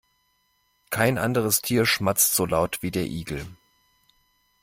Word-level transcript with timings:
Kein 0.89 1.19
anderes 1.19 1.61
Tier 1.61 1.85
schmatzt 1.85 2.33
so 2.33 2.47
laut 2.47 2.81
wie 2.81 2.89
der 2.89 3.05
Igel. 3.05 3.45